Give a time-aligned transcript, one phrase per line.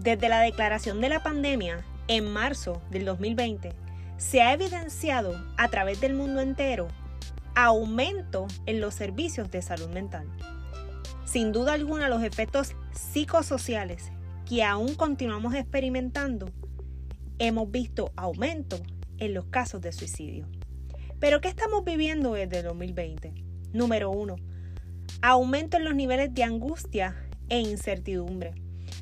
[0.00, 3.74] desde la declaración de la pandemia en marzo del 2020,
[4.16, 6.88] se ha evidenciado a través del mundo entero
[7.54, 10.26] aumento en los servicios de salud mental.
[11.24, 14.10] Sin duda alguna, los efectos psicosociales
[14.48, 16.50] que aún continuamos experimentando,
[17.38, 18.80] hemos visto aumento
[19.18, 20.48] en los casos de suicidio.
[21.18, 23.34] Pero ¿qué estamos viviendo desde el 2020?
[23.72, 24.36] Número uno,
[25.20, 27.14] aumento en los niveles de angustia
[27.48, 28.54] e incertidumbre,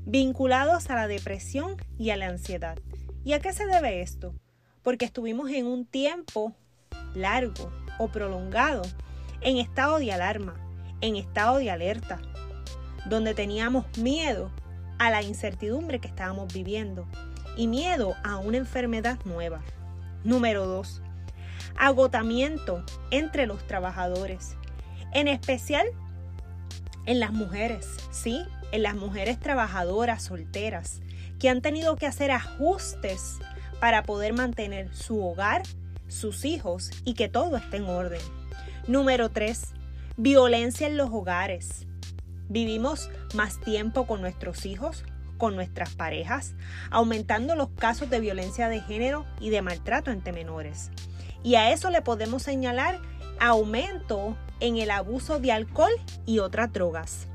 [0.08, 2.78] vinculados a la depresión y a la ansiedad.
[3.24, 4.34] ¿Y a qué se debe esto?
[4.82, 6.54] Porque estuvimos en un tiempo
[7.14, 8.82] largo o prolongado
[9.42, 10.54] en estado de alarma,
[11.02, 12.20] en estado de alerta,
[13.06, 14.50] donde teníamos miedo
[14.98, 17.06] a la incertidumbre que estábamos viviendo
[17.56, 19.60] y miedo a una enfermedad nueva.
[20.24, 21.02] Número 2
[21.78, 24.56] agotamiento entre los trabajadores,
[25.12, 25.86] en especial
[27.06, 28.42] en las mujeres, ¿sí?
[28.70, 31.00] En las mujeres trabajadoras solteras
[31.38, 33.38] que han tenido que hacer ajustes
[33.80, 35.62] para poder mantener su hogar,
[36.08, 38.20] sus hijos y que todo esté en orden.
[38.86, 39.74] Número 3.
[40.16, 41.86] Violencia en los hogares.
[42.48, 45.04] Vivimos más tiempo con nuestros hijos,
[45.38, 46.54] con nuestras parejas,
[46.90, 50.90] aumentando los casos de violencia de género y de maltrato entre menores.
[51.42, 53.00] Y a eso le podemos señalar
[53.38, 55.92] aumento en el abuso de alcohol
[56.26, 57.28] y otras drogas.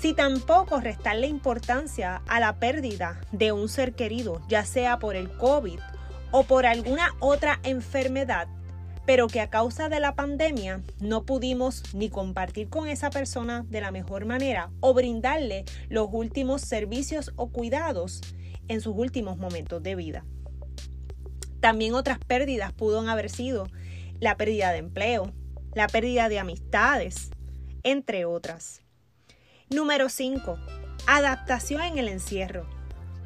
[0.00, 5.30] Si tampoco restarle importancia a la pérdida de un ser querido, ya sea por el
[5.36, 5.78] COVID
[6.30, 8.48] o por alguna otra enfermedad,
[9.04, 13.82] pero que a causa de la pandemia no pudimos ni compartir con esa persona de
[13.82, 18.22] la mejor manera o brindarle los últimos servicios o cuidados
[18.68, 20.24] en sus últimos momentos de vida.
[21.60, 23.66] También otras pérdidas pudo haber sido
[24.18, 25.34] la pérdida de empleo,
[25.74, 27.30] la pérdida de amistades,
[27.82, 28.80] entre otras.
[29.72, 30.58] Número 5.
[31.06, 32.66] Adaptación en el encierro.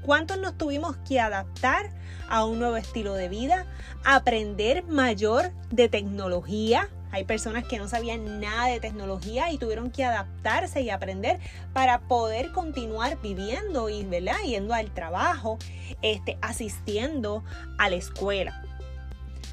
[0.02, 1.88] ¿Cuántos nos tuvimos que adaptar
[2.28, 3.64] a un nuevo estilo de vida?
[4.04, 10.04] Aprender mayor de tecnología, hay personas que no sabían nada de tecnología y tuvieron que
[10.04, 11.40] adaptarse y aprender
[11.72, 14.36] para poder continuar viviendo y ¿verdad?
[14.44, 15.56] yendo al trabajo,
[16.02, 17.42] este, asistiendo
[17.78, 18.62] a la escuela.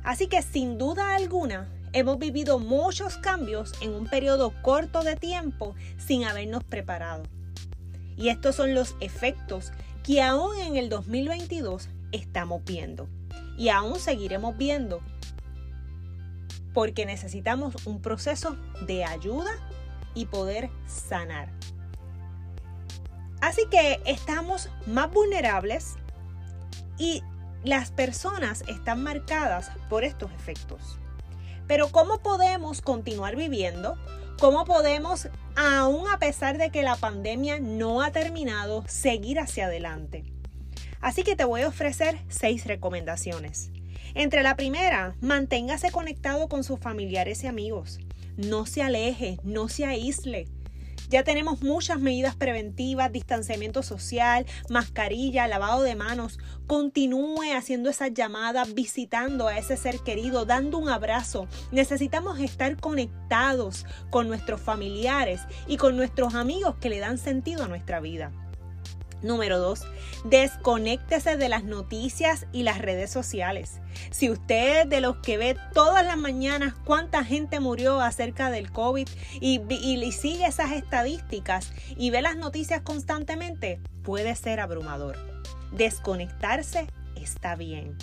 [0.03, 5.75] Así que sin duda alguna, hemos vivido muchos cambios en un periodo corto de tiempo
[5.97, 7.23] sin habernos preparado.
[8.17, 9.71] Y estos son los efectos
[10.03, 13.07] que aún en el 2022 estamos viendo.
[13.57, 15.01] Y aún seguiremos viendo
[16.73, 18.57] porque necesitamos un proceso
[18.87, 19.51] de ayuda
[20.13, 21.51] y poder sanar.
[23.41, 25.95] Así que estamos más vulnerables
[26.97, 27.23] y
[27.63, 31.00] las personas están marcadas por estos efectos.
[31.71, 33.97] Pero ¿cómo podemos continuar viviendo?
[34.41, 40.25] ¿Cómo podemos, aún a pesar de que la pandemia no ha terminado, seguir hacia adelante?
[40.99, 43.71] Así que te voy a ofrecer seis recomendaciones.
[44.15, 48.01] Entre la primera, manténgase conectado con sus familiares y amigos.
[48.35, 50.49] No se aleje, no se aísle.
[51.11, 56.39] Ya tenemos muchas medidas preventivas, distanciamiento social, mascarilla, lavado de manos.
[56.67, 61.49] Continúe haciendo esas llamadas, visitando a ese ser querido, dando un abrazo.
[61.73, 67.67] Necesitamos estar conectados con nuestros familiares y con nuestros amigos que le dan sentido a
[67.67, 68.31] nuestra vida.
[69.21, 69.81] Número 2.
[70.25, 73.79] Desconéctese de las noticias y las redes sociales.
[74.09, 78.71] Si usted es de los que ve todas las mañanas cuánta gente murió acerca del
[78.71, 79.07] COVID
[79.39, 85.17] y, y sigue esas estadísticas y ve las noticias constantemente, puede ser abrumador.
[85.71, 87.97] Desconectarse está bien.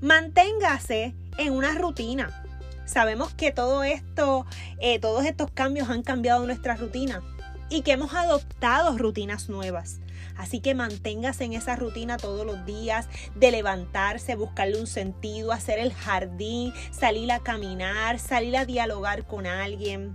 [0.00, 2.42] Manténgase en una rutina.
[2.84, 4.46] Sabemos que todo esto,
[4.78, 7.22] eh, todos estos cambios han cambiado nuestra rutina
[7.70, 10.01] y que hemos adoptado rutinas nuevas.
[10.36, 15.78] Así que manténgase en esa rutina todos los días de levantarse, buscarle un sentido, hacer
[15.78, 20.14] el jardín, salir a caminar, salir a dialogar con alguien.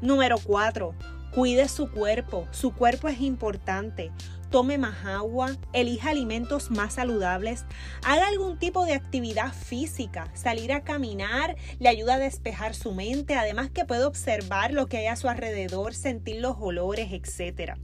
[0.00, 0.94] Número 4.
[1.34, 2.46] Cuide su cuerpo.
[2.50, 4.12] Su cuerpo es importante.
[4.50, 7.64] Tome más agua, elija alimentos más saludables,
[8.04, 13.34] haga algún tipo de actividad física, salir a caminar le ayuda a despejar su mente,
[13.34, 17.76] además que puede observar lo que hay a su alrededor, sentir los olores, etcétera.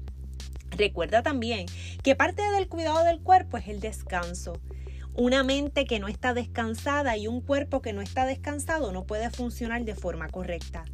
[0.76, 1.66] Recuerda también
[2.02, 4.60] que parte del cuidado del cuerpo es el descanso.
[5.14, 9.30] Una mente que no está descansada y un cuerpo que no está descansado no puede
[9.30, 10.84] funcionar de forma correcta.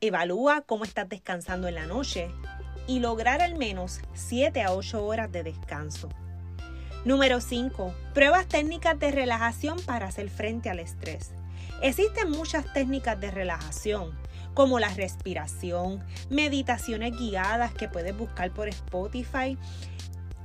[0.00, 2.30] Evalúa cómo estás descansando en la noche
[2.86, 6.08] y lograr al menos 7 a 8 horas de descanso.
[7.04, 7.94] Número 5.
[8.14, 11.32] Pruebas técnicas de relajación para hacer frente al estrés.
[11.82, 14.18] Existen muchas técnicas de relajación,
[14.54, 19.56] como la respiración, meditaciones guiadas que puedes buscar por Spotify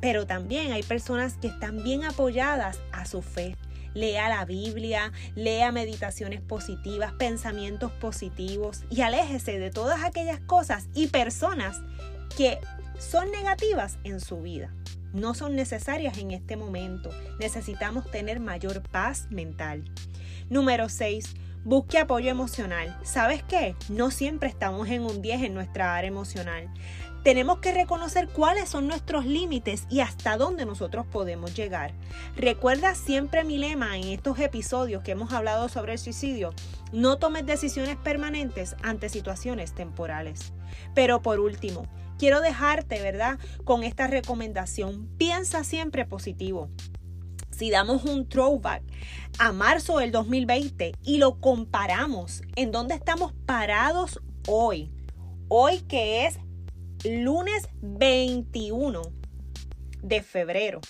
[0.06, 3.56] pero también hay personas que están bien apoyadas a su fe.
[3.96, 11.08] Lea la Biblia, lea meditaciones positivas, pensamientos positivos y aléjese de todas aquellas cosas y
[11.08, 11.82] personas
[12.38, 12.60] que
[13.00, 14.72] son negativas en su vida.
[15.12, 17.10] No son necesarias en este momento.
[17.40, 19.86] Necesitamos tener mayor paz mental.
[20.52, 21.34] Número 6.
[21.66, 22.96] Busque apoyo emocional.
[23.02, 23.76] ¿Sabes qué?
[23.90, 26.72] No siempre estamos en un 10 en nuestra área emocional.
[27.24, 31.92] Tenemos que reconocer cuáles son nuestros límites y hasta dónde nosotros podemos llegar.
[32.36, 36.54] Recuerda siempre mi lema en estos episodios que hemos hablado sobre el suicidio.
[36.94, 40.54] No tomes decisiones permanentes ante situaciones temporales.
[40.94, 41.88] Pero por último,
[42.20, 43.40] quiero dejarte, ¿verdad?
[43.64, 45.10] Con esta recomendación.
[45.18, 46.70] Piensa siempre positivo.
[47.56, 48.84] Si damos un throwback
[49.40, 54.92] a marzo del 2020 y lo comparamos en dónde estamos parados hoy,
[55.48, 56.38] hoy que es
[57.06, 59.04] lunes 21
[60.02, 60.82] de febrero,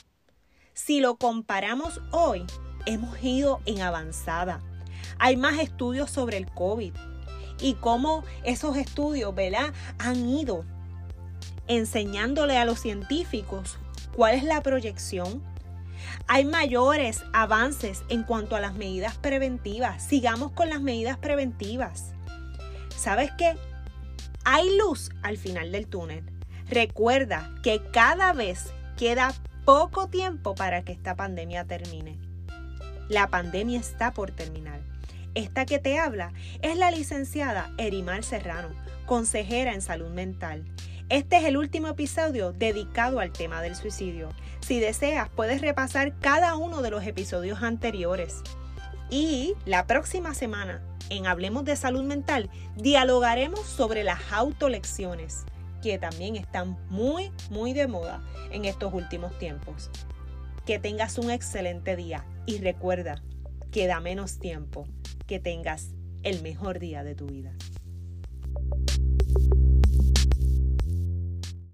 [0.74, 2.48] si lo comparamos hoy,
[2.88, 4.60] hemos ido en avanzada.
[5.20, 6.94] Hay más estudios sobre el COVID
[7.62, 9.72] y cómo esos estudios, ¿verdad?
[10.00, 10.66] Han ido
[11.68, 13.78] enseñándole a los científicos
[14.16, 15.44] cuál es la proyección.
[16.28, 20.04] Hay mayores avances en cuanto a las medidas preventivas.
[20.04, 22.14] Sigamos con las medidas preventivas.
[22.96, 23.56] ¿Sabes qué?
[24.44, 26.24] Hay luz al final del túnel.
[26.70, 29.34] Recuerda que cada vez queda
[29.66, 32.18] poco tiempo para que esta pandemia termine.
[33.10, 34.80] La pandemia está por terminar.
[35.36, 36.32] Esta que te habla
[36.62, 38.70] es la licenciada Erimar Serrano,
[39.06, 40.64] consejera en salud mental.
[41.10, 44.30] Este es el último episodio dedicado al tema del suicidio.
[44.62, 48.42] Si deseas, puedes repasar cada uno de los episodios anteriores.
[49.12, 50.82] Y la próxima semana,
[51.12, 55.46] en Hablemos de Salud Mental, dialogaremos sobre las autolecciones,
[55.84, 59.92] que también están muy, muy de moda en estos últimos tiempos.
[60.66, 63.22] Que tengas un excelente día y recuerda,
[63.72, 64.88] queda menos tiempo,
[65.28, 65.92] que tengas
[66.24, 67.54] el mejor día de tu vida.